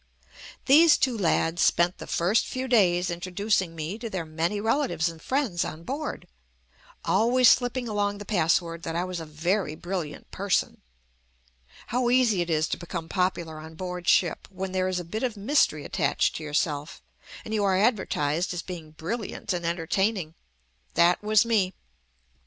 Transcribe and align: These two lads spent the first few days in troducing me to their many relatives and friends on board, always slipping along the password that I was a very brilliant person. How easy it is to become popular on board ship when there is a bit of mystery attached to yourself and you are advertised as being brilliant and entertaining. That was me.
These 0.65 0.97
two 0.97 1.15
lads 1.15 1.61
spent 1.61 1.99
the 1.99 2.07
first 2.07 2.47
few 2.47 2.67
days 2.67 3.11
in 3.11 3.19
troducing 3.19 3.75
me 3.75 3.99
to 3.99 4.09
their 4.09 4.25
many 4.25 4.59
relatives 4.59 5.07
and 5.09 5.21
friends 5.21 5.63
on 5.63 5.83
board, 5.83 6.27
always 7.05 7.47
slipping 7.49 7.87
along 7.87 8.17
the 8.17 8.25
password 8.25 8.81
that 8.81 8.95
I 8.95 9.03
was 9.03 9.19
a 9.19 9.27
very 9.27 9.75
brilliant 9.75 10.31
person. 10.31 10.81
How 11.93 12.09
easy 12.09 12.41
it 12.41 12.49
is 12.49 12.67
to 12.69 12.77
become 12.77 13.09
popular 13.09 13.59
on 13.59 13.75
board 13.75 14.07
ship 14.07 14.47
when 14.49 14.71
there 14.71 14.87
is 14.87 14.99
a 14.99 15.03
bit 15.03 15.21
of 15.21 15.37
mystery 15.37 15.85
attached 15.85 16.35
to 16.37 16.43
yourself 16.43 17.03
and 17.45 17.53
you 17.53 17.63
are 17.63 17.77
advertised 17.77 18.55
as 18.55 18.63
being 18.63 18.93
brilliant 18.93 19.53
and 19.53 19.63
entertaining. 19.67 20.33
That 20.95 21.21
was 21.23 21.45
me. 21.45 21.75